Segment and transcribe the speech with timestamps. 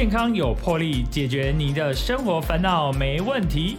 [0.00, 3.76] 健康有魄力，解决你的生活烦恼没问题。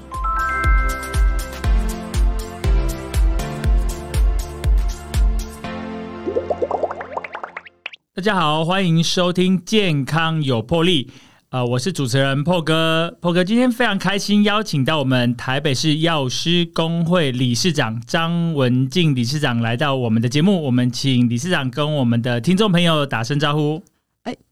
[8.13, 11.05] 大家好，欢迎收听《健康有魄力》。
[11.49, 13.17] 呃，我是主持人破哥。
[13.19, 20.61] 破哥今天非常开心，邀请到我们台北市药师工会理事长张文静理事长来到我们的节目。
[20.65, 23.81] 我们请理事长跟我们的听众朋友打声招呼。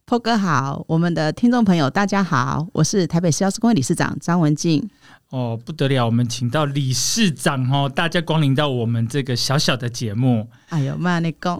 [0.09, 4.89] 哎，破哥好，我们的听众朋友大家好，我是台北市药师工会理事长张文静。
[5.29, 10.49] 哦，不得了，我们请到理事长哦，大家光临到我们这个小小的节目。
[10.69, 11.55] 哎呦妈，你讲，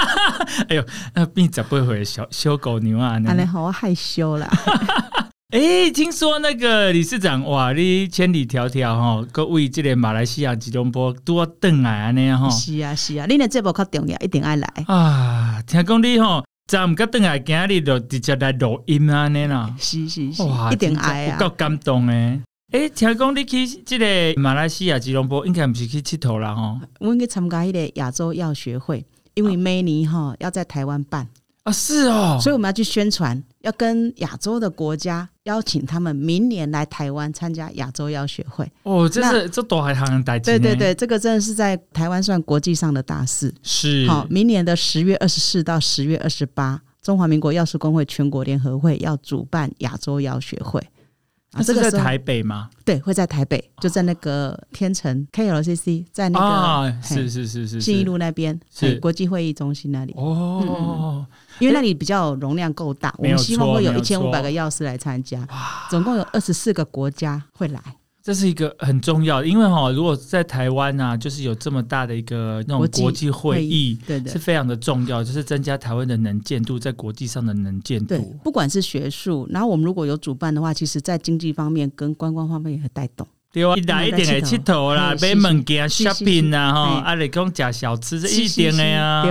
[0.70, 3.20] 哎呦，那闭嘴不会小小狗牛啊？
[3.26, 4.48] 安尼好害羞啦。
[5.52, 12.48] 哎，听说那个理事长哇，你千里迢迢哈，各位这个马来西亚吉隆坡多等来安尼哈。
[12.48, 15.60] 是啊是啊，你的节目较重要，一定爱来啊。
[15.66, 19.74] 听讲你吼，咱毋甲等来今日就直接来录音安尼啦。
[19.78, 22.40] 是是是，一定爱啊，够感动诶。
[22.72, 26.80] 诶，听讲你去即个马来西亚吉隆坡，应该毋是去佚佗啦吼。
[27.00, 29.04] 阮去参加迄个亚洲药学会，
[29.34, 31.28] 因为每年吼要在台湾办
[31.64, 38.68] 啊，是哦，所以我们要去宣传，要跟亚洲的国家邀请他们明年来台湾参加亚洲药学会。
[38.82, 43.54] 哦，这是这多还行大对对对，这个真的是在台湾算国际上的大事。
[43.62, 50.80] 是好，明年的十月二十四到十月二十八，中华民国药师工会全国联合会要主办亚洲药学会。
[51.52, 52.70] 啊，这个在台北吗？
[52.82, 60.14] 对，会在台北，就在那个天成 KLCC，在那个是是是是信义路那边，是国际会议中心那里。
[60.16, 61.26] 哦，
[61.58, 65.46] 因为那里比较容量够大，我们希望会有一千五百个药师来参加，
[65.90, 67.80] 总共有二十四个国家会来。
[68.24, 78.16] 这是一个很重要的，因为哈，如果在台湾啊，就是有这么大的一个那种国际会议，对的，是非常的重要，就是增加台湾的能见度，在国际上的能见度。
[78.44, 83.26] 不管是学术，然后我们如果有主办的话，其实在经济方面跟观光方面也会带动。
[83.52, 89.22] 对啊，一来一点来佚佗啦，买物件 shopping 啦，吼，啊，你讲食小吃这一点的呀，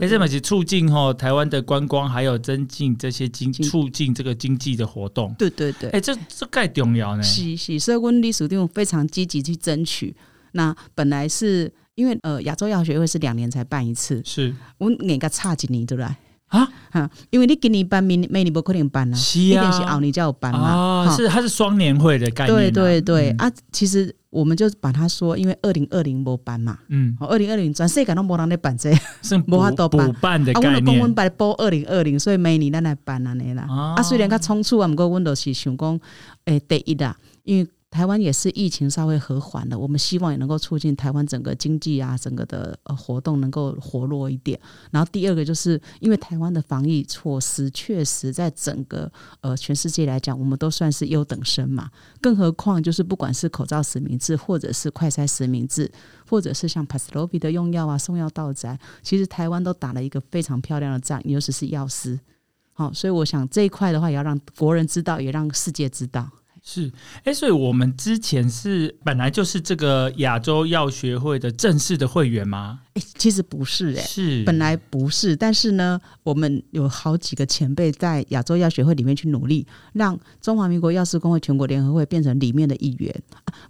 [0.00, 5.34] 而且嘛是促进吼台湾的观光，还有增进这些经促进这个经济的活动。
[5.38, 7.22] 对对对，哎，这这太重要呢。
[7.22, 10.14] 是是，所以温理事长非常积极去争取。
[10.52, 16.14] 那本来是因为呃亚洲药学会是两年才办一次，是我哪个差几年对不对？
[16.50, 20.74] 啊哈，因为你今年办，明每年不可能办啊，一定是后年才有办嘛。
[20.74, 22.56] 哦，是它是双年会的概念。
[22.56, 30.72] 对对对啊，其实我们就把它说，因为二零二零没办嘛，嗯，二零二零全世界都没人来办这，是补 补办的概念。
[30.72, 33.66] 啊，我们公文办报二零二零，所以每年咱来办安尼啦。
[33.96, 36.00] 啊，虽然较仓促啊，不过阮都是想讲，
[36.46, 37.68] 诶，第一啦，因为。
[37.90, 44.58] 台湾也是疫情稍微和缓了，我们希望也能够促进台湾整个经济啊，整个的呃活动能够活络一点。
[44.92, 51.90] 然后第二个就是因为台湾的防疫措施确实在整个呃全世界来讲，我们都算是优等生嘛。
[52.20, 55.90] 更何况就是不管是口罩实名制，或者是快筛实名制，
[56.28, 62.20] 或者是像 p a s l o v i 的用药啊、送药到宅，其实台湾都打了一个非常漂亮的仗，尤其是药师。
[62.72, 66.30] 好，所以我想这一块的话，也要让国人知道，也让世界知道。
[66.62, 66.92] 是，
[67.24, 72.80] 哎，所以我们之前是本来就是这个亚洲药学会的正式的会员吗？
[72.94, 83.14] 哎，其实不是，哎，是本来不是，但是呢，我们有好几个前辈在亚洲药学会里面去努力，让中华民国药师工会全国联合会变成里面的一员。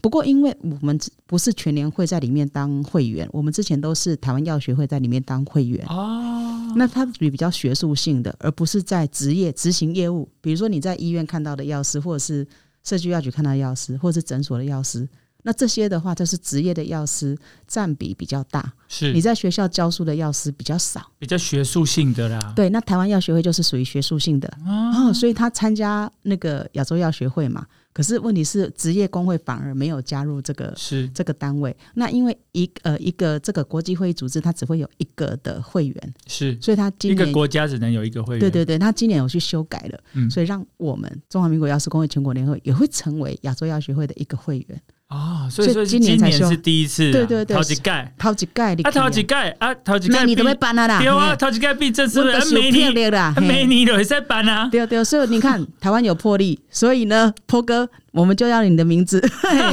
[0.00, 6.72] 不过，因为我们不是全联会在里面当会员，我们之前都是台湾药学会在里面当会员哦。
[6.76, 10.28] 那它属于比较学术性的，而不是在职业执行业务。
[10.40, 12.46] 比如说你在医院看到的药师，或者是
[12.82, 15.08] 社区药局看到药师，或者是诊所的药师，
[15.42, 17.36] 那这些的话，就是职业的药师
[17.66, 18.72] 占比比较大。
[18.88, 22.52] 是你在学校教书的药师比较少，比较学术性的啦。
[22.56, 27.66] 对，那台湾药学会就是属于学术性的哦，所以他参加那个亚洲药学会嘛。
[27.92, 31.76] 可是问题是，职业工会反而没有加入这个是这个单位。
[31.94, 38.40] 那因为一呃一个这个国际会议组织，它只会有一个的会员，是，所以他今年一个国家只能有一个会员。
[38.40, 44.82] 对对对，他今年有去修改了，嗯，所以让我们中华民国药师工会全国联合会也会成为亚洲药学会的一个会员。
[45.10, 52.22] 哦，所以说今年才是第一次，对对对，陶吉盖，陶吉盖，啊，陶吉盖，啊，陶吉盖，你都会办啊啦，对啊，陶吉盖比这次
[52.54, 57.88] 没你啦，没你都会在办啊，对对，所以你看台湾有魄力，所以呢，坡哥。
[58.12, 59.22] 我们就要你的名字，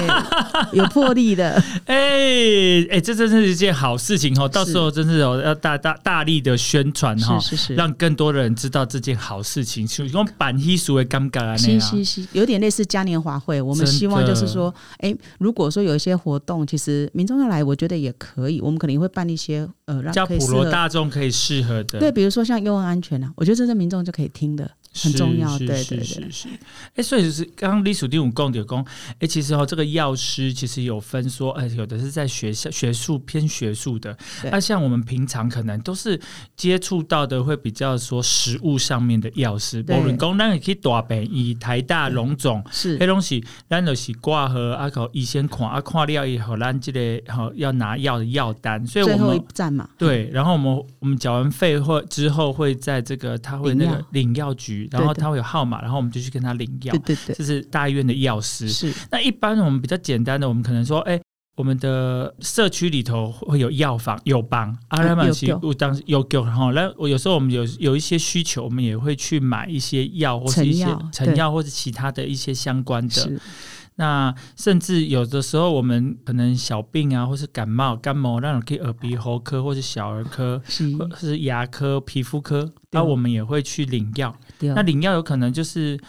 [0.73, 4.47] 有魄力的，哎哎，这真是一件好事情哦！
[4.47, 9.87] 到时候真是有要大大大力的宣传哈，是是，让更多的人知道这件好事情。
[9.87, 13.61] 就用板黑俗的尴尬啊，是是是，有点类似嘉年华会。
[13.61, 18.61] 我们希望就是说，哎，如果说有一些活动，其实民众要来，我觉得也可以。
[18.61, 24.69] 我们可能会办一些呃，让普罗大众可以适合的，对，比如说像幼儿安全啊，我觉得这是民众就可以听的。
[25.03, 25.57] 很重要。
[25.57, 26.47] 是对对对，是。
[26.95, 28.85] 哎，所以就是刚刚李属第五共有公，
[29.19, 36.19] 哎，其实哦，这个药师其实有分说，哎，有的是在学校学术偏学术的，对那像我们平常可能都是
[36.55, 42.63] 接触到的会比较说食物上面的药师，无对论讲咱也可以大本以台大龙总。
[42.71, 49.89] 是黑东西，咱就是挂和阿，口医先看啊，看了以后，咱这个好要拿药的药单，所以我最后一们站嘛。
[49.97, 58.69] 对，然后我们我们缴完费或之后会在这个他会那个领药领然后他会有号码，然后我们就去跟他领药对，对对，这是大医院的药师。
[58.69, 61.19] 是那一般我们比较简单的，我们可能说，哎、
[61.55, 73.31] 我们的社区里头会有药房、药帮，啊，有他们是有有当有给然后，那我有时候我们有有一些需求，我们也会去买一些药或是一些成药成药或者其他的一些相关的。
[73.97, 84.33] 是，那甚至有的时候，我们可能小病啊，或是感冒、感冒，那种可以耳鼻喉科或是小儿科，是，或是牙科、皮肤科，那我们也会去领药。
[84.59, 85.99] 那领药有可能就是，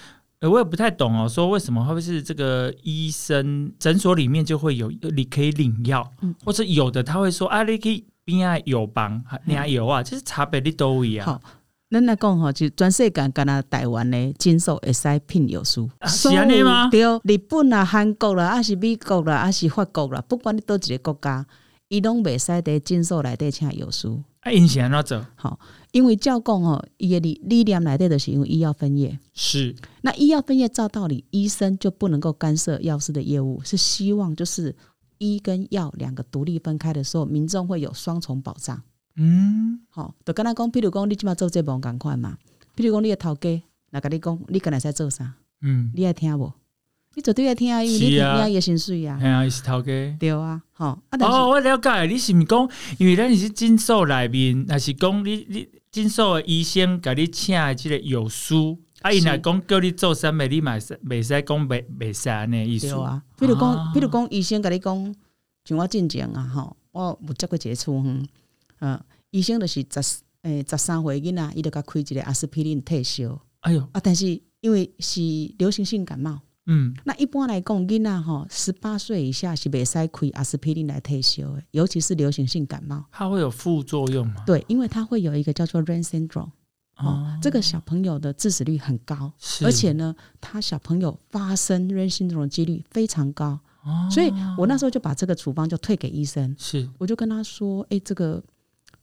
[0.40, 11.26] 呃，我也不太懂哦，说为什么会不会是这个医生诊所里面就会有你可以领药，嗯或者有的他会说啊，你可以边啊有帮，你还有啊，就是差别你都一样。
[11.26, 11.40] 好，
[11.90, 21.46] 咱来讲吼，就全世界敢若台湾的诊所会使聘药师，啊是安尼吗对，日本啦、韩国啦，还是美国啦，还是法国啦，不管你倒一个国家，
[21.88, 24.06] 伊拢袂使伫诊所内底请药师。
[24.40, 25.26] 啊，因是安怎做？
[25.34, 25.58] 好，
[25.92, 29.18] 因为照讲吼，伊的理理念内底就是因为医药分业。
[29.32, 34.76] 是那医药分业照道理，医生就不能够干涉药师的业务，是希望就是
[35.16, 38.82] 医跟药两个独立分开的时候，民众会有双重保障。
[39.18, 42.38] 嗯，吼、就敢若讲，比如讲，你即马做这无共款嘛。
[42.74, 45.34] 比如讲，你的头家来甲你讲，你敢若使做啥？
[45.60, 46.52] 嗯，你爱听无？
[47.14, 50.16] 你绝对爱听啊，因为你听伊诶薪水啊，哎呀，是头家。
[50.20, 58.54] 对啊，吼、啊，但是、哦，我了解，你是毋是讲，因为咱是诊所内面，还是讲你你诊所的医生甲你请的即个药师，
[59.00, 62.88] 啊，因是若讲叫你做啥物，你嘛是袂使讲袂袂使安尼意思。
[62.88, 65.14] 对啊，比如讲，比如讲，医生甲你讲，
[65.64, 68.24] 像我进前啊，吼，我有接过一个厝哼，
[68.78, 73.40] 呃，医生就是十诶十三岁囡仔，伊就甲开一个阿司匹林退烧。
[73.60, 75.20] 哎哟，啊，但是因为是
[75.58, 83.04] 流行性感冒，嗯，那一般来讲，囡仔吼十八岁以下是袂使开阿司匹林来退烧的，尤其是流行性感冒。
[83.10, 84.44] 它会有副作用吗？
[84.46, 86.50] 对，因为它会有一个叫做 Rain syndrome，
[86.96, 87.04] 哦。
[87.04, 89.32] 哦，这个小朋友的致死率很高，
[89.64, 94.08] 而且呢，他小朋友发生 Rain syndrome 的几率非常高，哦。
[94.10, 96.88] 所以我那时候就把这个处方就退给医生，是。
[96.98, 98.42] 我就跟他说，哎、这个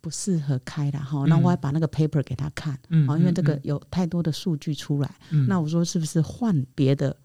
[0.06, 1.28] 不适合开啦，哈，嗯。
[1.28, 5.48] 那我还把那个 paper 给他看，嗯哦，因为这个嗯有太多的数据出来，嗯。
[5.48, 7.18] 那我说是不是换别的？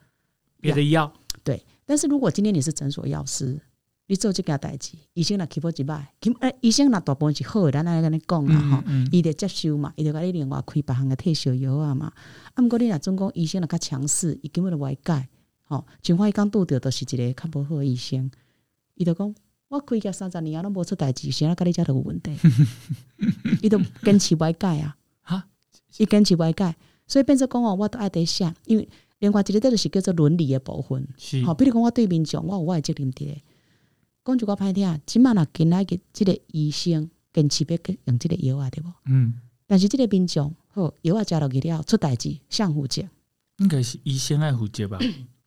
[0.62, 1.12] 别的药？
[1.44, 3.60] 对，但是如果今天你是诊所药师，
[4.06, 12.10] 你做这件代志，医生若起波一摆，起诶，医生若大部分是好的，咱来跟你讲啦吼，嗯嗯伊得接受嘛，伊得甲你另外开别项嘅退烧药啊嘛。
[12.54, 15.28] 啊，毋过你若总讲医生若较强势，伊根本就歪改，
[15.64, 18.30] 吼、像我伊讲拄着都是一个较无好的医生，
[18.94, 19.34] 伊就讲
[19.70, 22.36] 我开业三十年啊，拢无出代志，谁啊甲你遮都有问题？
[23.62, 25.46] 伊都坚持歪改啊，哈，
[25.96, 26.74] 伊坚持歪改，
[27.06, 28.88] 所以变做讲哦，我都爱得写，因为
[29.20, 31.06] 另外一个就是叫做伦理的部分。
[31.16, 33.40] 是好，比如讲我对民众，我有我的责任伫咧。
[34.24, 38.92] 讲一个歹听，即满若今仔日即个医生坚持要用即个药啊，对无？
[39.06, 39.34] 嗯，
[39.68, 43.02] 但是即个民众，好药啊食落去了，出代志，谁负责，
[43.58, 44.98] 应该是医生爱负责吧？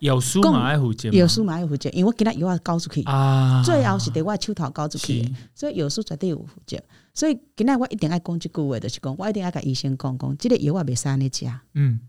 [0.00, 6.82] 药师讲嘛爱负责吗，药师嘛爱负责，因为我今仔药啊交出去，啊，最后是伫我的手头交出去的，所以药师绝对有负责。
[7.14, 12.00] 所以今仔我一定爱讲即句话，就是讲我一定爱甲医生讲讲，即、个药啊袂使安尼食，啊，嗯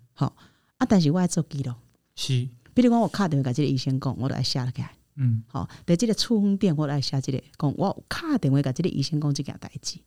[0.89, 1.74] 但是我爱做记录。
[2.15, 2.50] 是。
[2.74, 4.91] 比如讲，我敲电话甲即个医生讲，我都爱写落起来。
[5.17, 5.43] 嗯。
[5.48, 10.00] 吼，伫即个处方店，我爱写即个讲，我有敲电话甲即个医生讲即件代志，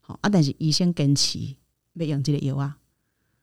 [0.00, 1.38] 吼啊，但是医生坚持
[1.94, 2.76] 要用即个药啊，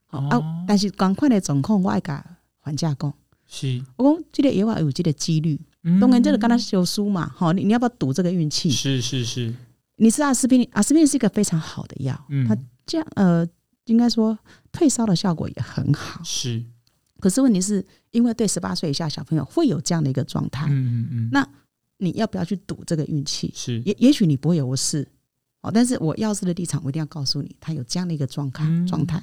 [0.07, 0.29] 吼、哦。
[0.29, 3.13] 啊，但是共款的状况，我爱甲患者讲，
[3.53, 6.00] 是，我讲这个药啊有即个几率，嗯。
[6.00, 8.72] 当然这个跟他修书嘛，吼，你你要不要赌这个运气？
[8.72, 9.53] 是是是，
[9.98, 12.48] 你吃阿司匹林，阿司匹林是一个非常好的药，嗯。
[12.48, 13.46] 它这样呃，
[13.86, 14.38] 应该说
[14.72, 16.63] 退烧的效果也很好，是，
[17.20, 21.46] 可是问题是因为对十八岁以下小朋友会有这样的一个状态，嗯嗯嗯，那
[21.98, 23.51] 你要不要去赌这个运气？
[23.53, 23.81] 是。
[23.86, 25.05] 也也许你不会有事
[25.62, 28.88] 哦，但是我药师的立场，我一定要告诉你，他有这样的一个状态嗯。
[28.88, 29.22] 状态。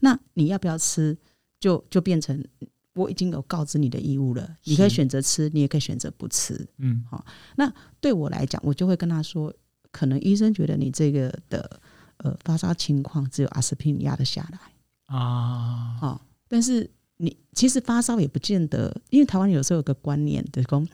[0.00, 1.16] 那你要不要吃，
[1.60, 2.44] 就就变成
[2.98, 4.56] 我已经有告知你的义务了。
[4.64, 6.66] 你可以是选择吃，你也可以选择不吃。
[6.78, 7.24] 嗯好，
[7.56, 9.54] 那对我来讲，我就会跟他说，
[9.92, 11.80] 可能医生觉得你这个的
[12.18, 14.58] 呃发烧情况只有阿司匹林压得下来
[15.16, 20.88] 啊，哦，但是你其实发烧也不见得，因为台湾有时候有个观念，就是讲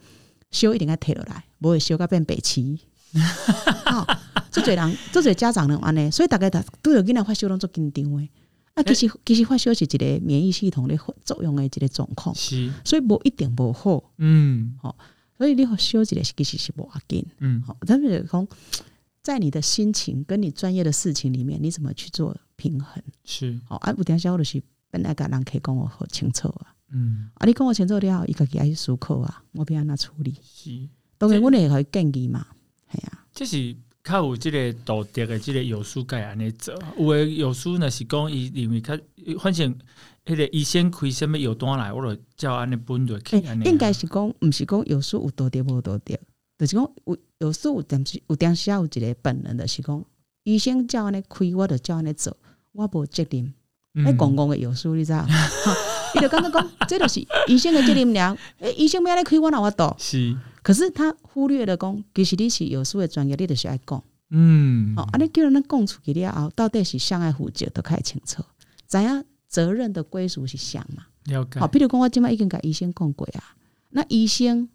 [0.51, 2.79] 烧一定要退落来，不会修到变北齐。
[3.85, 4.05] 哦，
[4.51, 8.29] 这侪人，这侪家长人安尼，所以大家都对着囡仔发烧拢做紧张的。
[8.75, 14.03] 啊，其实其实发烧是一个免疫系统咧作用的一个状况，是，所以无一定无好。
[14.17, 14.95] 嗯，好，
[15.37, 17.25] 所以你发烧一个其实是无要紧。
[17.39, 18.47] 嗯，好，但是讲
[19.21, 23.01] 在你的心情跟你专业的事情里面，你怎么去做平衡？
[23.23, 26.75] 是，好，啊，有点小就是本来甲人可以跟我好清楚啊。
[26.91, 30.35] 嗯，啊，你讲我清楚了，伊家己爱去思考啊，我要安怎处理？
[30.43, 32.45] 是，当然，阮会互伊建议嘛，
[32.91, 33.25] 系啊。
[33.33, 33.75] 这是
[34.05, 38.95] 较有即个道德的即个药师该安尼做，有诶药师若是讲伊认为较，
[39.39, 39.75] 反正
[40.25, 43.63] 迄个医生开什物药单来，我就照安尼分落去安尼。
[43.65, 46.15] 应该是讲，毋是讲药师有道德无道德，
[46.59, 50.05] 就是讲有药书有点是有点少有一个本能的是讲，
[50.43, 52.37] 医生照安尼开，我就照安尼做，
[52.73, 53.53] 我无责任。
[53.95, 55.25] 迄公共的药师，你知道？
[56.15, 58.37] 伊就感觉讲，这就是医生的责任了。
[58.59, 59.95] 诶，医生要来开，我哪法度？
[59.97, 60.35] 是。
[60.61, 64.01] 可是他忽略了讲，其实你是药师的专业，你就是爱讲。
[64.29, 64.93] 嗯。
[64.95, 68.41] 哦，啊，你叫人咱讲出去了后，到底是相爱负责都开清楚，
[68.87, 71.07] 知影责任的归属是啥嘛？
[71.25, 71.59] 了解。
[71.59, 73.53] 好，比如讲，我即摆已经甲医生讲过啊。
[73.89, 74.69] 那医生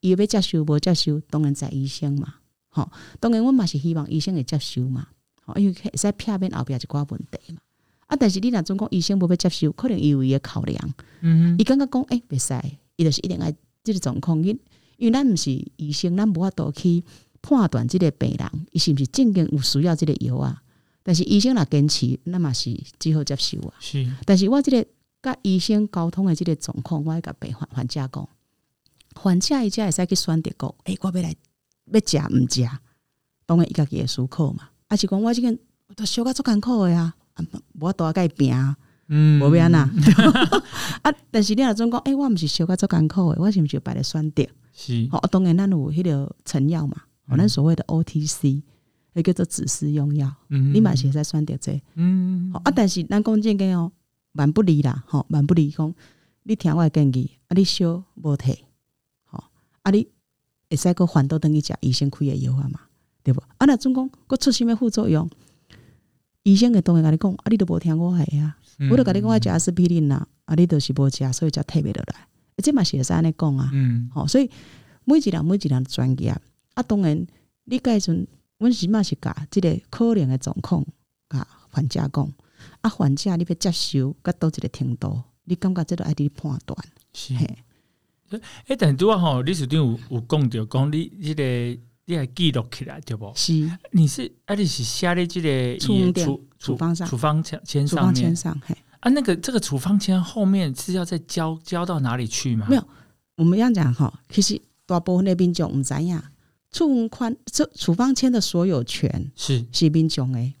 [0.00, 2.36] 伊要接受无接受，当然在医生嘛。
[2.70, 5.08] 好，当然，阮嘛是希望医生会接受嘛。
[5.42, 7.60] 好，因为会使避免后壁一寡问题嘛。
[8.06, 8.16] 啊！
[8.18, 10.94] 但是你若总讲医生无要接受，可能伊有伊诶考量。
[11.20, 12.54] 嗯，伊感觉讲，诶，袂使，
[12.96, 13.52] 伊就是一定爱
[13.84, 14.42] 即个状况。
[14.42, 14.58] 因
[14.96, 17.04] 因为咱毋是医生，咱无法度去
[17.42, 20.62] 判断即个病人伊是毋是正经有需要即个药啊。
[21.02, 23.74] 但是医生若坚持，咱嘛是只好接受啊。
[23.78, 24.10] 是。
[24.24, 24.84] 但是我即个
[25.22, 28.28] 甲医生沟通的即个状况，我会甲病患患者讲，
[29.14, 31.34] 患者伊才会使去选择讲，诶，我要来
[31.92, 32.68] 要食毋食，
[33.46, 34.68] 当然伊家己会思考嘛。
[34.88, 35.56] 啊是讲我即个
[35.94, 37.14] 都小甲足艰苦的啊。
[37.78, 38.52] 我多甲伊拼，
[39.08, 39.88] 嗯，无变呐。
[41.02, 44.48] 啊，但是你若总讲，诶，我毋是小可做艰苦诶，我是毋是摆咧选择？
[44.78, 46.94] 是，好，当然咱有迄个成药嘛，
[47.28, 48.62] 哦，咱所谓的 OTC，
[49.14, 53.90] 迄叫做指示用药，嗯，你嘛是会使选择这，嗯，好啊，但是咱讲正经哦，
[54.32, 55.94] 万不离啦，吼，万不离讲，
[56.42, 58.54] 你听我建议，啊，你小无摕，
[59.24, 60.06] 好，啊，你
[60.68, 62.80] 会使个反倒等于食医生开的药啊嘛，
[63.22, 63.38] 对无？
[63.56, 65.26] 啊，那总讲，佫出啥物副作用？
[66.42, 68.58] 医生会当然甲你讲，啊，你都无听我的啊，
[68.90, 72.28] 我都甲你讲我食阿司匹林啦，啊，你都是无食，所以才退袂落来。
[72.62, 74.50] 这嘛是会使安尼讲啊，嗯，好，所以
[75.04, 76.30] 每一人每一人专业
[76.74, 77.26] 啊，当然
[77.64, 78.26] 你介阵，
[78.58, 80.84] 阮是嘛是甲即个可能的状况，
[81.28, 82.32] 甲患者讲，
[82.80, 86.78] 啊，患者你要接受，甲倒一个程度，你感觉即个爱你判断，
[87.12, 87.34] 是。
[88.66, 91.80] 诶，但拄啊吼，你是顶有有讲着讲你即个。
[92.08, 93.32] 你还记录起来对不？
[93.34, 94.54] 是，你是啊？
[94.54, 98.36] 你是写咧即个处处处方上，处方签签上面。
[98.36, 102.66] 上，嘿啊，那个这个处方签后面是要再交交到哪里去吗？
[102.68, 102.84] 没有，
[103.36, 106.32] 我们要讲哈，其实大部分那边就唔知呀。
[106.72, 110.52] 处方这处方签的所有权是是民众诶。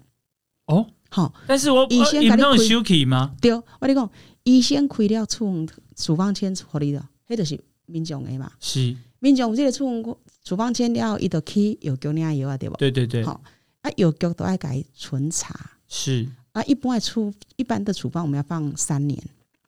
[0.66, 3.34] 哦，好，但是我医生你弄收起吗？
[3.40, 4.08] 对，我你讲，
[4.44, 8.52] 医生开了处方处方签处理的，迄就是民众诶嘛。
[8.60, 10.16] 是民众这个处方。
[10.44, 12.76] 处方签了，伊就去药局领药啊，对不？
[12.76, 13.24] 对对对。
[13.24, 13.40] 好，
[13.82, 15.72] 啊，药局都爱改存查。
[15.88, 19.22] 是啊，一般处一般的处方我们要放三年。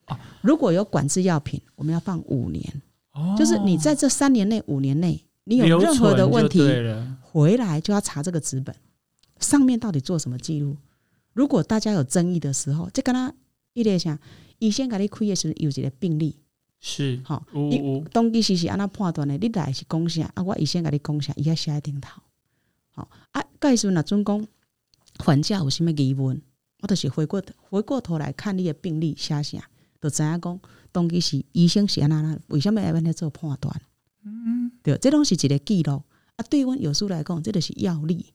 [0.06, 0.18] 啊。
[0.40, 2.64] 如果有管制药品，我们要放五年。
[3.12, 3.34] 哦。
[3.38, 6.62] 就是你在这三年内、五年内，你有任何的问题，
[7.20, 8.74] 回来就要查这个纸本
[9.38, 10.78] 上面到底做什么记录。
[11.34, 13.34] 如果大家有争议的时候，就跟他
[13.74, 14.18] 一列想，
[14.58, 16.36] 医生给你开的时候有一个病例。
[16.80, 19.36] 是，好，你动机是是安那判断的？
[19.36, 20.30] 你来是讲啥？
[20.34, 21.34] 啊，我医生给你讲啥？
[21.36, 22.22] 伊要写在顶头。
[22.94, 24.46] 好，啊，介绍若准讲
[25.18, 26.40] 还价有什么疑问，
[26.80, 29.58] 我就是回过回过头来看你的病历写啥，
[30.00, 30.60] 就知影讲
[30.92, 33.80] 动机是医生是安那，为什么要安尼做判断？
[34.24, 36.02] 嗯，对，这拢是一个记录。
[36.36, 38.32] 啊，对阮有书来讲，这就是药力。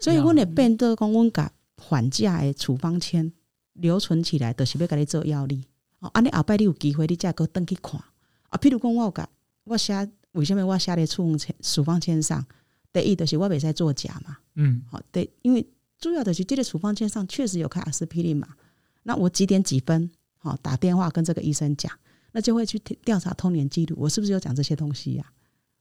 [0.00, 3.30] 所以阮会变做讲，阮甲患者的处方签
[3.74, 5.64] 留存起来，就是要甲你做药力。
[5.98, 8.00] 哦，安尼后摆你有机会，你再个登去看
[8.48, 8.58] 啊。
[8.58, 9.28] 譬如讲，我有甲
[9.64, 12.42] 我写为什么我写咧处方签处方签上？
[12.92, 14.38] 第一就是我袂使作假嘛。
[14.54, 15.66] 嗯，好，对，因为
[15.98, 18.48] 主要的是这个处方签上确实有开阿司匹林嘛。
[19.02, 21.92] 那我几点几分，好打电话跟这个医生讲，
[22.32, 25.24] 那就会去调查通年记录，我是不是有讲这些东西呀？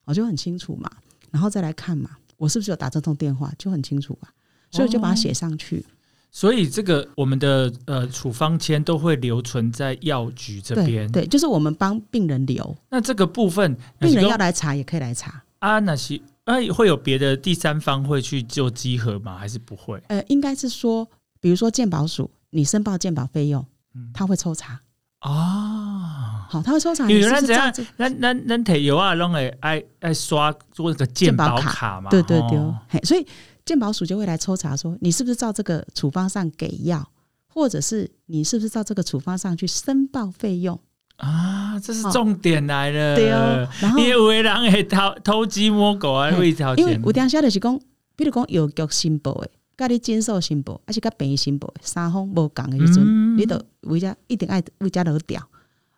[0.05, 0.89] 我就很清楚嘛。
[1.31, 4.29] 然后再来看嘛，我是不是有打这通电话，就很清楚啊。
[4.71, 5.85] 所以我就把它写上去。
[6.31, 12.77] 所以这个我们的呃处方签都会留存在药局这边，对，就是我们帮病人留。
[12.89, 15.79] 那这个部分，病人要来查也可以来查啊。
[15.79, 19.37] 那些啊会有别的第三方会去做稽核吗？
[19.37, 20.01] 还是不会？
[20.07, 21.07] 呃，应该是说，
[21.39, 23.65] 比如说鉴保署，你申报鉴保费用，
[24.13, 24.81] 他会抽查
[25.19, 26.47] 啊。
[26.49, 27.09] 好，他会抽查。
[27.09, 27.73] 原来怎样？
[27.97, 32.09] 那那那提有啊，弄诶爱爱刷做个鉴保卡嘛？
[32.09, 33.27] 对对对，所以。
[33.65, 37.03] 鉴保署就会来抽查，说你是不是照这个处方上给药，
[37.47, 40.79] 或者是你是不是照这个处方上去申报费用？
[41.17, 43.15] 啊，这是重点来了。
[43.15, 47.79] 对哦，然后因为有的人会偷偷鸡摸狗啊，为条因为有当时就是讲，
[48.15, 55.41] 比如讲药局申报的，甲你诊所申报，还是甲病院申报，三方无共的时阵，你都为家一定爱为家落调。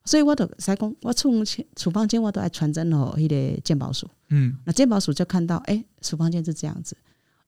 [0.05, 1.43] 所以我都使讲，我处
[1.75, 4.09] 处方间我都爱传真吼，迄个鉴宝署。
[4.29, 6.95] 嗯，那鉴宝署就看到，哎，处方间是这样子。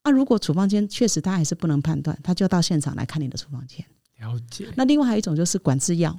[0.02, 3.86] 啊，如果处方间确实他还是不能判断，他就到现场来看你的处方间。
[4.20, 4.68] 了解。
[4.76, 6.18] 那另外还有一种就是管制药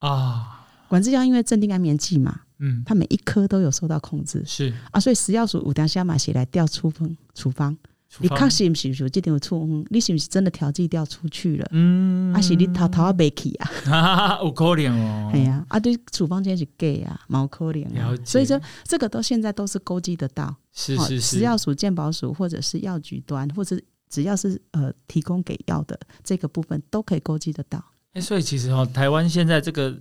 [0.00, 0.57] 啊，
[0.88, 4.42] 管制药因为镇定安眠剂嘛，嗯，它每一颗都有受到控制。
[4.46, 7.76] 是啊，所以食药署五条下马写来调处方处方。
[8.20, 11.68] 你确实不是有这点有错，你是不是真的调剂掉出去了？
[11.72, 13.54] 嗯，还是你偷偷啊没去
[13.90, 14.38] 啊？
[14.42, 15.30] 有可能哦。
[15.30, 18.16] 哎呀，啊，对，处方间是 gay 啊，毛可怜啊。
[18.24, 20.56] 所以说，这个都现在都是勾稽得到。
[20.72, 21.20] 是是是。
[21.20, 23.78] 食药署、健保署或者是药局端，或者
[24.08, 27.84] 只要是呃提供给药的这个部分，都可以勾稽得到。
[28.14, 29.94] 哎，所以其实哦，台湾现在这个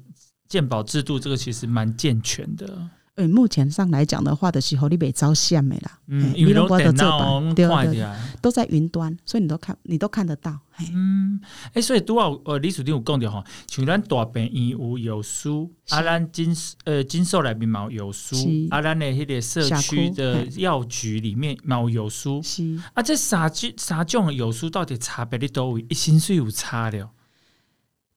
[0.47, 2.89] 健保制度，这个其实蛮健全的。
[3.15, 5.99] 呃，目前上来讲的话的时候，你被招线没啦？
[6.05, 10.55] 嗯，因为都电脑快的，都在云端，所以你都看，你都看得到。
[10.93, 11.41] 嗯，
[11.73, 18.35] 哎，所以拄好呃，李书定有讲着吼，像咱大病院有有书，啊，咱金呃金寿内面有药书，
[18.69, 25.83] 啊，咱的迄个社区的药局里面有药书，是啊，这三种三种有书到底差别伫多位？
[25.89, 27.09] 一薪水有差了？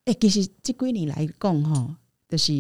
[0.04, 1.94] 哎，其实这几年来讲吼，
[2.30, 2.52] 就是。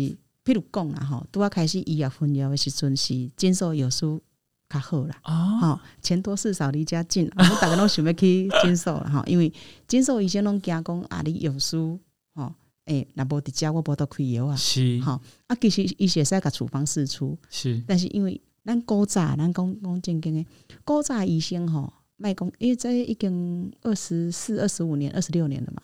[0.42, 4.20] 譬如讲啦吼，拄啊开始医药分药的时阵是诊所药书
[4.70, 9.52] 较好啦，哦，钱多事少离家近， 我们大家拢想要去诊所啦吼，因为
[9.86, 12.00] 诊所医生拢惊讲啊，你药书
[12.34, 12.52] 吼，
[12.86, 20.46] 诶，若无伫遮我无得开药啊，是，吼，啊，其实伊是会使甲处方释出，是，但是因为咱古早咱讲讲正经诶，
[20.86, 25.82] 古早医生吼，卖讲，因为这已经二十四、二十五年、二十六年了嘛。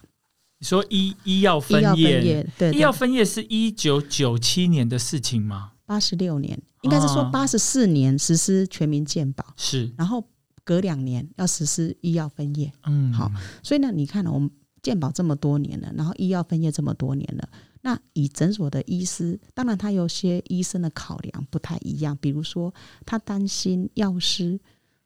[0.58, 5.72] 你说医医药分业，对，医药分业是一九九七年的事情吗？
[5.84, 10.26] 八十六年，应该是说八十四年实施全民健保，是，然后
[10.64, 12.72] 隔两年要实施医药分业。
[12.84, 13.30] 嗯，好，
[13.62, 14.50] 所以呢，你看我们
[14.82, 17.48] 健保这么多年了，然后医药分业这么多年了，
[17.82, 22.72] 那以诊所的医师，当然他有些医生的考量不太一样，比如说
[23.04, 24.58] 他担心药师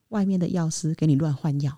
[0.07, 1.77] 外面的药师给你乱换药，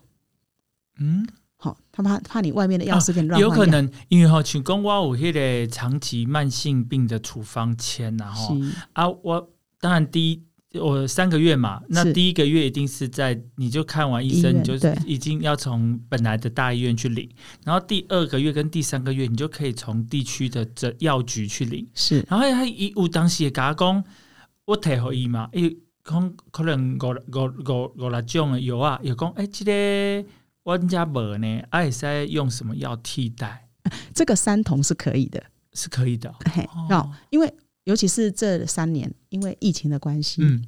[1.00, 1.28] 嗯。
[1.64, 8.58] 好，他怕怕你外面的药师给你乱有可能，因为哈，请公我有迄个长期慢性病的处方签，然后
[8.92, 9.50] 啊，我
[9.80, 10.44] 当然第一
[10.78, 14.74] 我三个月嘛，那第一个月一定是在你就看完医生，你就
[15.06, 17.30] 已经要从本来的大医院去领，
[17.64, 24.04] 然后第二个月跟第三个月你就可以从地区的这药局去领，是，然后他一有当时也甲讲，
[24.66, 25.70] 我提好医嘛，伊
[26.04, 30.28] 可可能五五五五六种的药啊，有讲哎，这个。
[30.64, 33.68] 我家无呢，爱塞用什么药替代？
[34.16, 36.34] 这个三酮是可以的，是可以的。
[36.90, 40.64] 哦，因为尤其是这三年，因为疫情的关系，嗯，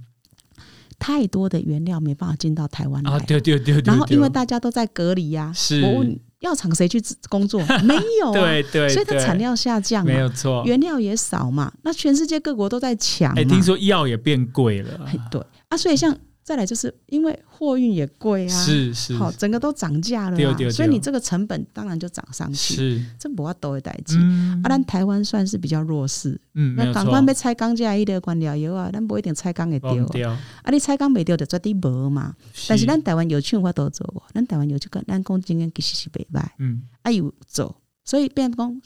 [1.00, 3.20] 太多的原料没办法进到台湾来。
[3.22, 3.80] 对对对。
[3.86, 5.82] 然后因为大家都在隔离呀，是。
[5.82, 7.62] 我问药厂谁去工作？
[7.84, 8.34] 没有。
[8.34, 8.90] 对对。
[8.90, 10.62] 所以它产量下降，没有错。
[10.66, 13.34] 原料也少嘛，那全世界各国都在抢。
[13.36, 15.10] 哎，听说药也变贵了。
[15.32, 16.14] 对啊，所以像。
[16.46, 20.38] 再来就是因为货运也贵啊，是是，好，整个都涨价了，
[20.70, 22.76] 所以你这个成本当然就涨上去。
[22.76, 24.20] 是，这不要多的代志。
[24.64, 30.32] 啊，咱台湾算是比较弱势，嗯，那港湾被拆钢架一的关了油啊，咱不一定拆钢会掉。
[30.62, 32.36] 啊，你拆钢没掉就绝对无嘛。
[32.70, 38.82] 但是咱台湾有券我都做，咱台湾有这个咱讲今天其实是袂歹，嗯，啊有做，所以变讲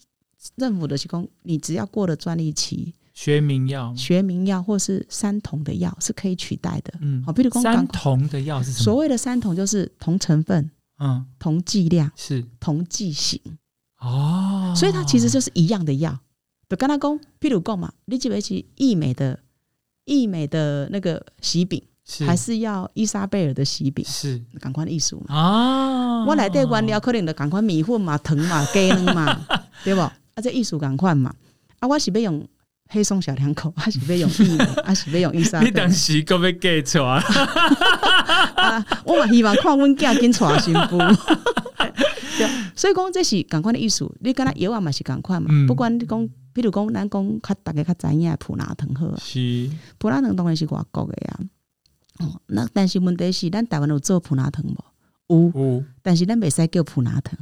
[0.56, 2.94] 政府的是讲，你只要过了专利期。
[3.20, 6.94] 学名药、学名药或是三酮的药是可以取代的。
[7.02, 8.84] 嗯，好，比如三酮的药是什么？
[8.86, 13.38] 所谓的三酮就是同成分，嗯，同剂量是同剂型。
[14.00, 16.18] 哦，所以它其实就是一样的药。
[16.70, 19.38] 就跟他讲，譬如讲嘛，你记不记益美的
[20.06, 21.84] 益美的那个喜饼，
[22.26, 24.06] 还是要伊莎贝尔的喜饼？
[24.06, 25.36] 是，赶快艺术嘛。
[25.36, 29.46] 啊，我来对原料可能的感官米粉嘛、糖嘛、鸡卵嘛，
[29.84, 30.00] 对不？
[30.00, 31.36] 啊，这艺术感官嘛。
[31.80, 32.48] 啊，我是要用。
[32.92, 35.62] 黑松小两口，还 是要用意，还 是要用伊莎。
[35.62, 37.24] 你当时够要嫁出 啊？
[39.06, 40.98] 我嘛希望看阮囝紧娶新妇。
[42.76, 44.10] 所以讲这是共款的意思。
[44.22, 45.50] 你跟他药啊嘛是共款嘛。
[45.68, 49.16] 不管你讲，比如讲咱讲较大家较知影普拿藤好。
[49.18, 49.70] 是。
[49.98, 51.40] 普拿藤当然是外国的呀。
[52.20, 54.66] 哦，那但是问题是，咱台湾有做普拿藤
[55.28, 55.52] 无？
[55.54, 55.84] 有。
[56.02, 57.38] 但是咱袂使叫普拿藤。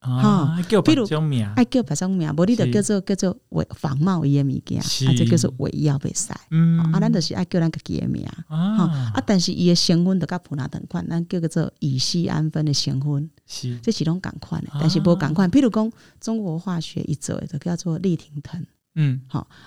[0.00, 6.32] 啊，叫白种名，爱叫别种名，无你就叫做叫做伪仿冒伊诶物件，啊，这叫做伪药袂使。
[6.50, 6.78] 嗯。
[6.78, 8.26] 啊，咱就是爱叫咱家己诶名。
[8.48, 13.78] 吼啊啊，但是伊诶成分就甲普拿同款，咱叫做乙酰氨酚诶成分，是。
[13.80, 15.50] 这是拢共款诶啊，但是无共款。
[15.50, 19.20] 譬如讲中国化学一做诶就叫做利廷藤，嗯。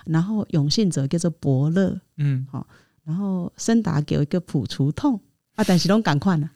[0.06, 2.44] 然后永信者叫做伯乐，嗯。
[3.04, 5.20] 然后森达给一个普除痛
[5.54, 6.50] 啊，但是拢共款啊。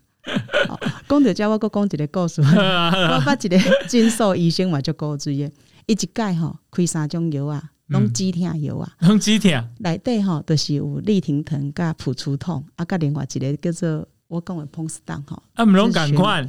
[0.68, 5.52] 好讲着遮我搁讲一个故事， 我捌一个诊所医生嘛，足古锥诶，
[5.86, 8.92] 伊一届吼开三种药啊，拢止疼药啊。
[9.00, 16.48] 拢止疼内底吼，就是有利廷疼甲普除痛，啊，甲另外一个叫做我讲的彭斯当吼，啊，毋拢共款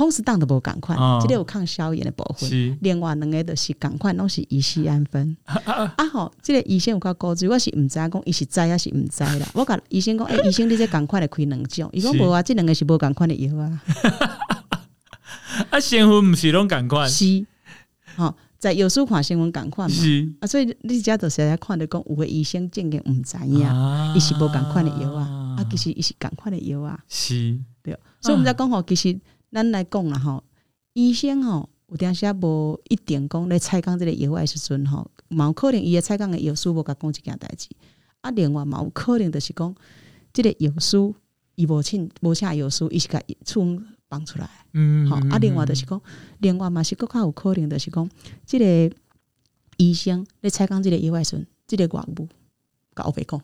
[0.00, 2.78] 彭斯当的无共款哦，即、个有抗消炎的部分。
[2.80, 5.36] 另外两个就是共款，拢是乙酰氨酚。
[5.44, 9.46] 啊吼，即、个医生有较古锥，我是毋知影讲伊是知抑是毋知啦。
[9.52, 13.82] 我甲医生讲，诶、医生你这共款的开两种，伊讲无啊，即两个是无共款的药啊。
[15.68, 17.44] 啊，成分毋是拢共款，是，
[18.16, 19.94] 吼、在药书看新闻共款嘛。
[19.94, 26.98] 是啊，所以你遮就是来看着讲，有个医生正经毋知影，啊伊、是无共款的药啊，啊，其实伊是共款的药啊。
[27.06, 29.20] 是对，所以我们在讲吼，其实
[29.52, 30.44] 咱来讲啦吼，
[30.92, 37.68] 医生吼有当时啊无一定讲咧采讲即个药的时阵吼，嘛有可能伊诶采讲的药师无甲讲即件代志，
[38.20, 39.74] 啊，另外嘛有可能就是讲
[40.32, 40.96] 即个药师
[41.56, 46.00] 伊无请无请药师，伊是甲厝放出来，嗯吼、啊，另外就是讲，
[46.38, 48.08] 另外嘛是更较有可能就是讲，
[48.46, 48.96] 即个
[49.76, 52.28] 医生咧采讲即个药的时阵，即个外务
[52.94, 53.40] 甲后白讲，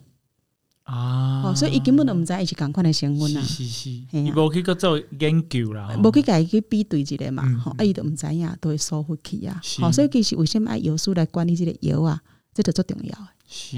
[0.86, 3.40] 啊哦、所以伊根本都毋知伊是共款的成分啊。
[3.42, 9.60] 是是是，伊无去个做研究啦，吼无去家己去比对一个嘛嗯，吼、啊伊都毋知影，都会疏忽去啊。
[9.64, 9.82] 是。
[9.82, 12.20] 吼、所以其实为什么爱药师来管理即个药啊？
[12.54, 13.28] 这就最重要的。
[13.48, 13.76] 是，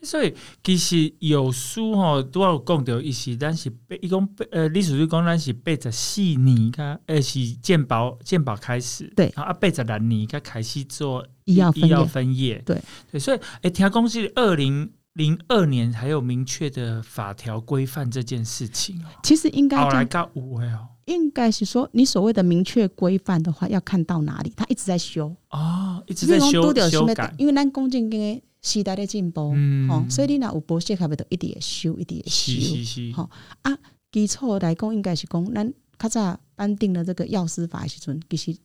[0.00, 9.26] 所以其实药师吼，拄好有讲到，伊是咱是八，伊讲八呃，历史书讲咱是八十四年甲，呃是健保健保开始，对。
[9.34, 12.80] 啊八十六年甲开始做医药分医药分业，对。
[13.10, 29.52] 对，所以诶，听讲是二零零二年还有明确的法条规范这件事情哦，其实应该后来这样，甲有诶哦，应该是说，你所谓的明确规范的话，要看到哪里，它一直在修，哦，一直在修修改，因为咱公正经时代的进步，
[30.08, 33.12] 所以你若有无适合的，就一直会修，一直会修。
[33.12, 33.28] 好
[34.12, 38.56] 基础来讲，应该是讲咱较早颁定了这个药师法的时阵，其实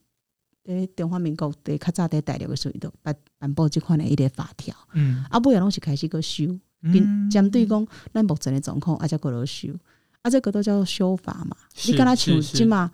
[0.65, 6.93] 伫中华民国伫较早伫大陆的时候，伊都颁颁布即款的一个法条，嗯，啊，尾啊拢是开始个修，嗯。
[6.93, 9.73] 针针对讲咱目前的状况，啊，才个落修，
[10.21, 11.57] 啊，这个都叫做修法嘛。
[11.75, 12.91] 是你敢若像即嘛，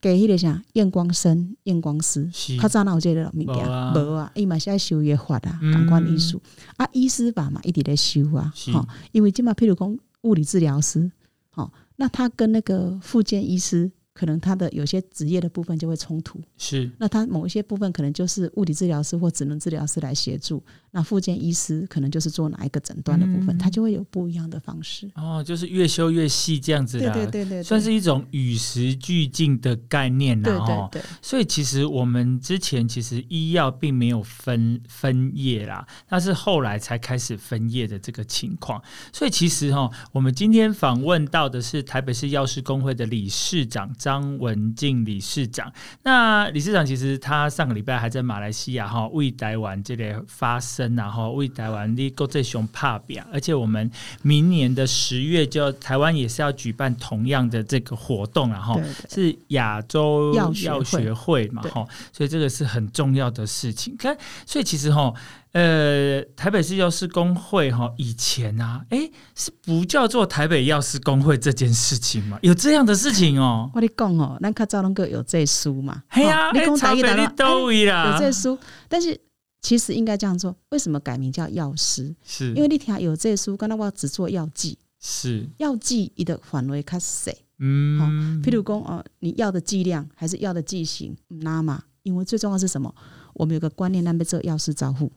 [0.00, 2.56] 给迄个啥验光生、验光师，是。
[2.56, 3.66] 较早哪有即个物件？
[3.94, 4.32] 无啊。
[4.34, 5.72] 伊嘛是爱修伊诶法啊，嗯。
[5.74, 6.40] 共款意思。
[6.76, 8.72] 啊，医师法嘛，一直咧修啊，是。
[8.72, 11.10] 吼，因为即嘛，譬如讲物理治疗师，
[11.50, 16.40] 吼，那他跟那个复健医师，可能他的有些职业的部分就会冲突。
[16.56, 20.62] 是那他某一些部分可能就是物理治疗师或职能治疗师来协助，
[20.96, 25.10] 那复健医师可能就是做哪一个诊断的部分，嗯他就会有不一样的方式。
[25.16, 38.80] 哦，就是越修越细这样子对啦，对对对，算是一种与时俱进的概念啦，对哦对对，所以其实我们之前其实医药并没有分分业啦，那是后来才开始分业的这个情况。
[39.12, 45.72] 所以其实哈、我们今天访问到的是台北市药师工会的理事长张文静理事长。
[46.04, 53.90] 那理事长其实他上个礼拜还在马来西亚哈为台湾这里发声啊哈，为台湾的国际熊怕表，而且我们
[54.22, 58.80] 明年的十月就台湾也是要举办同样的这个活动啊哈。
[59.08, 63.96] 是亚洲药学会嘛，对哈，所以这个是很重要的事情。
[63.96, 64.16] 看，
[64.46, 65.12] 所以其实哈，
[65.52, 72.38] 呃，台北市药师工会哈，以前啊，哎，是不叫做台北药师工会这件事情吗？
[72.42, 73.70] 有这样的事情哦。
[73.72, 79.18] 我跟你讲哦，咱较早拢个有这书嘛，嘿呀，哦你哎，讲台语的台北你都位有啦，这书，但是
[79.64, 80.54] 其实应该这样做。
[80.68, 82.14] 为什么改名叫药师？
[82.22, 87.34] 是因为你听有这书，刚才我只做药剂，是，药剂你的范围较细。
[87.58, 92.94] 嗯，譬如讲，哦，你药的剂量还是药的剂型，那嘛，因为最重要是什么？
[93.32, 95.10] 我们有个观念，那边做药师照护，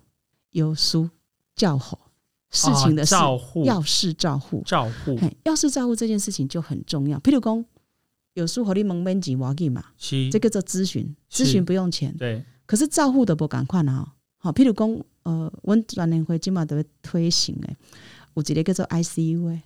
[0.51, 1.09] 有书
[1.53, 2.09] 教好
[2.49, 4.63] 事情的照护药事照护。
[4.65, 7.19] 照护嘿，药事照护这件事情就很重要。
[7.19, 7.65] 譬如讲，
[8.35, 14.13] 有书和你蒙免钱我给嘛，是这个做咨询，咨询不用钱，对，可是照护的不赶快啊。
[14.47, 17.75] 好，譬如讲，呃，阮专年会今嘛都推行诶，
[18.33, 19.61] 有一个叫做 ICU 诶，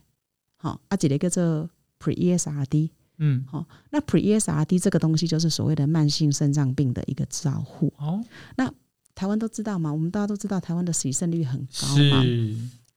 [0.58, 2.89] 好，啊，一个叫做 Pre ESRD。
[3.20, 7.94] 嗯，好，那 Pre ESRD 这个东西就是所谓的慢性肾脏病的一个照护。
[7.98, 8.26] 哦，
[8.58, 8.74] 那
[9.13, 12.24] 台湾都知道嘛，我们大家都知道台湾的死肾率很高嘛。
[12.24, 12.56] 是，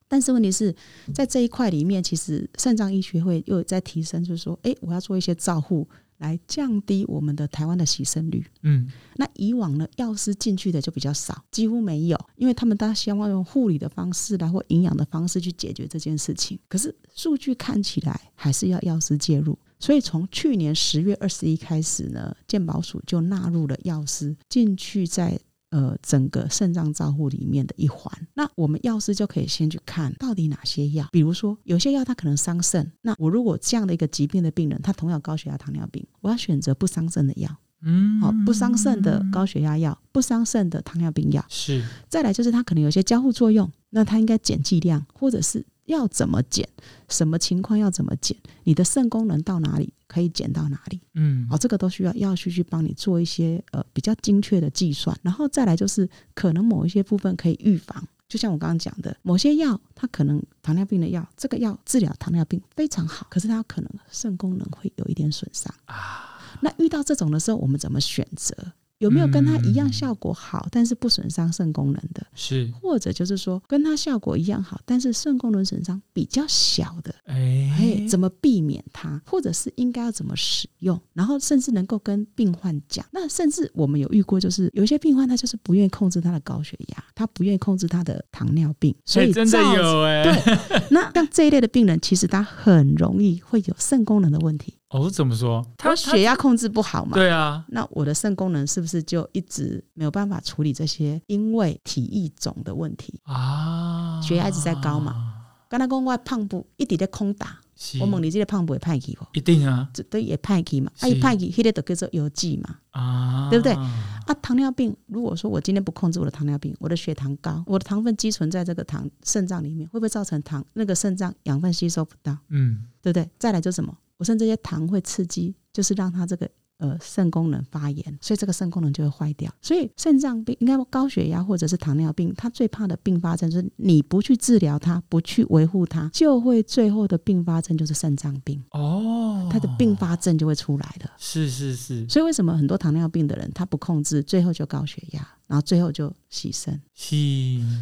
[0.09, 0.75] 但是问题是
[1.13, 5.87] 在这一块里面，其实肾脏医学会又在提升，就是说，哎、我要做一些照护，
[6.19, 8.45] 来降低我们的台湾的牺牲率。
[8.63, 16.59] 嗯，那以往呢，药师进去的就比较少，几乎没有，因为他们大家希望用护理的方式来或营养的方式去解决这件事情。
[16.69, 25.41] 可是数据看起来还是要药师介入，所以从去年十月二十一开始呢，健保署就纳入了药师进去在。
[25.75, 37.51] 呃，整个肾脏照护里面的一环，那我们药师就可以先去看到底哪些药，比如说有些药它可能伤肾，那我如果这样的一个疾病的病人，他同样高血压、糖尿病，我要选择不伤肾的药，
[37.83, 41.85] 嗯，好，不伤肾的高血压药，不伤肾的糖尿病药，是。
[42.09, 45.67] 再来就是它可能有些交互作用，那它应该减剂量，或者是。
[45.87, 46.69] 要怎么减？
[47.09, 48.37] 什么情况要怎么减？
[48.65, 51.01] 你的肾功能到哪里可以减到哪里？
[51.15, 55.17] 嗯，哦，这个都需要要去去帮你做一些呃比较精确的计算。
[55.23, 66.31] 然后再来就是可能某一些部分可以预防，就像我刚刚讲的，某些药它可能糖尿病的药，这个药治疗糖尿病非常好，可是它可能肾功能会有一点损伤啊。
[66.61, 68.57] 那遇到这种的时候，我们怎么选择？
[69.05, 72.27] 有没有跟它一样效果好，但是不损伤肾功能的？
[72.35, 77.15] 是，或者就是说跟它效果一样好，但是肾功能损伤比较小的？
[77.27, 79.21] 哎，怎么避免它？
[79.27, 80.99] 或者是应该要怎么使用？
[81.13, 83.05] 然后甚至能够跟病患讲。
[83.13, 90.25] 那甚至我们有遇过，就是有一些病患他就是不愿意控制他的高血压，他不愿意控制他的糖尿病，所以真的有哎。
[90.25, 94.79] 对，那像这一类的病人，其实他很容易会有肾功能的问题。
[94.95, 95.61] 哦，怎么说？
[95.77, 97.15] 他血压控制不好嘛？
[97.15, 104.21] 对啊，那我的肾功能是不是就一直没有办法处理这些因为体液肿的问题啊？
[104.23, 105.33] 血压一直在高嘛？
[105.69, 107.59] 刚才讲我胖不一直在空打，
[108.01, 109.27] 我问你这个胖不会派去不？
[109.33, 110.93] 一定啊，这都也派去嘛？
[111.01, 112.77] 啊，一派去，迄个都叫做油剂嘛？
[112.93, 113.73] 啊，对不对？
[113.73, 122.39] 啊，糖尿病，如果说我今天不控制我的糖尿病，我的血糖高，我的糖分积存在这个糖肾脏里面，会不会造成糖那个肾脏养分吸收不到？
[122.51, 123.29] 嗯，对不对？
[123.41, 123.93] 再来就什么？
[124.25, 129.53] 我肾这些糖会刺激，就是让它这个呃肾功能发炎，所以这个肾功能就会坏掉。
[129.61, 141.11] 所以肾脏病应该高血压或者是糖尿病，它最怕的并发症就是你不去治疗它，不去维护它，就会最后的并发症就是肾脏病哦，它的并发症就会出来了。
[141.19, 142.09] 是是是。
[142.09, 146.81] 所以为什么很多糖尿病的人他不控制，最后就高血压，然后最后就牺牲？
[146.95, 147.15] 是。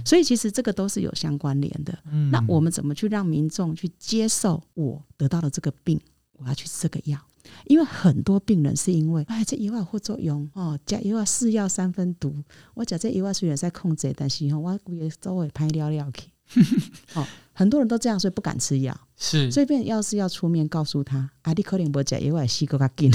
[0.05, 1.97] 所以其实这个都是有相关联的。
[2.11, 2.33] 嗯。
[2.33, 6.01] 那我们怎么去让民众去接受我得到了这个病？
[6.43, 7.19] 我要去吃这个药，
[7.67, 12.35] 因为很多病人是因为哎，这药有副作用哦，加药啊四药三分毒。
[12.75, 16.29] 我讲这药啊虽然在控制，但是我估计周围拍尿尿去。
[17.15, 18.95] 哦，很多人都这样，所以不敢吃药。
[19.17, 23.11] 是，所以变药师要出面告诉他，阿迪克林博讲药啊吸够他劲，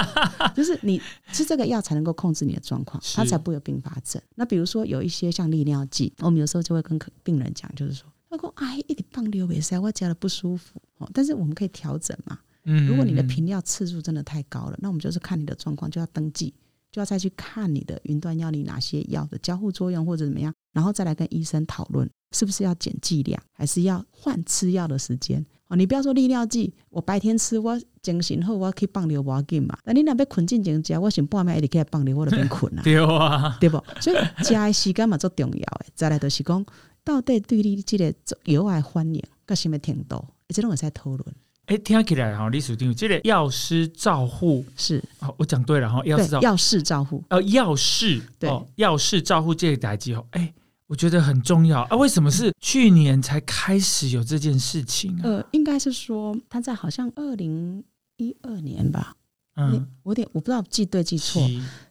[0.56, 0.98] 就是你
[1.30, 4.22] 吃这个药才能够控制你的状况，他才不会有并发症。
[4.36, 12.38] 那比如说有一些像利尿剂，我们有时候就会跟病人讲，就是说，他说哎，一点放尿没塞，我加了不舒服哦，但是我们可以调整嘛。
[12.86, 16.52] 如果你的频尿次数真的太高了，那我们就是看你的状况，就要登记，
[16.90, 25.44] 就要再去看你的云端药里哪些药的交互作用或者怎么样，然后再来跟医生讨论是不是要减剂量，还是要换吃药的时间。
[25.68, 29.78] 哦，你不要说利尿剂，我白天吃，我精神后我可以放流要紧嘛。
[29.84, 32.80] 那你那边困进前食，我想半夜一直去放尿，我就变困啊。
[32.84, 33.76] 对啊，对不？
[34.00, 35.86] 所以食的时间嘛最重要诶。
[35.94, 36.64] 再来就是讲，
[37.04, 41.22] 到底对你这个药爱欢迎，个什么程度，这种会在讨论。
[41.68, 45.04] 哎，听起来哈，李署定，这个药师照护是。
[45.20, 50.50] 哦，我讲对了哈，药师药师照护，呃，药师对，药师照护这个代际哦，哎，
[50.86, 51.82] 我觉得很重要。
[51.82, 51.96] 啊。
[51.96, 55.20] 为什么是去年才开始有这件事情啊？
[55.24, 57.84] 呃，应该是说他在好像二零
[58.16, 59.14] 一二年吧，
[59.56, 61.46] 嗯，我点我不知道记对记错，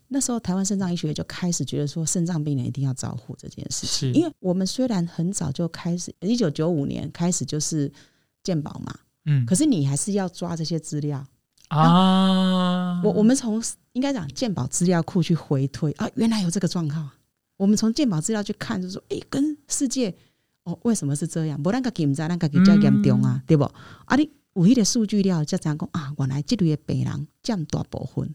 [0.08, 7.92] 那时候台湾肾脏医学就开始觉得说肾脏病人一定要照护这件事情，因为我们虽然很早就开始，一九九五年开始就是
[8.42, 8.98] 健保嘛。
[9.28, 11.24] 嗯，可是你还是要抓这些资料
[11.68, 13.02] 啊。
[13.04, 13.62] 我我们从
[13.94, 17.08] 应该讲鉴宝资料库去回推啊，原来有这个状况。
[17.58, 20.16] 我们从鉴宝资料去看，就是说，哎，跟世界
[20.64, 21.62] 哦，为什么是这样？
[21.62, 23.64] 不那个检查，那个比较严重啊，对不？
[24.06, 26.14] 啊，你有一个数据料，才怎讲啊？
[26.18, 28.34] 原来这类的病人占大部分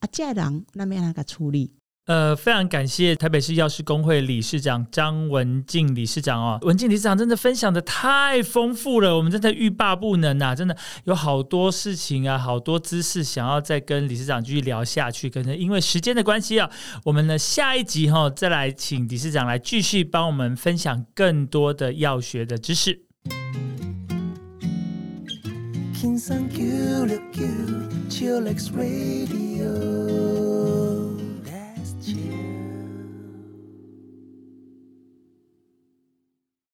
[0.00, 1.72] 啊，这人那边那个处理。
[2.06, 16.68] 呃，非常感谢台北市药师工会理事长张文静理事长哦，文静理事长真的分享的太丰富了，我们真的欲罢不能呐，真的有好多事情啊，好多知识想要再跟理事长继续聊下去，可能因为时间的关系啊，
[17.04, 23.00] 我们呢下一集哈再来请理事长来继续帮我们分享更多的药学的知识。